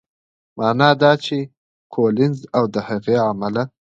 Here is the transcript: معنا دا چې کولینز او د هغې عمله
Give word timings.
معنا 0.57 0.89
دا 1.01 1.11
چې 1.25 1.37
کولینز 1.93 2.39
او 2.57 2.63
د 2.73 2.75
هغې 2.87 3.15
عمله 3.27 3.63